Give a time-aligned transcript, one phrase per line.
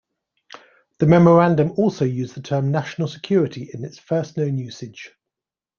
[0.97, 5.11] The memorandum also used the term "national security" in its first known usage.